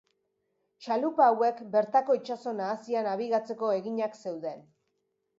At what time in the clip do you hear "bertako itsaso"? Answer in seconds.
1.75-2.53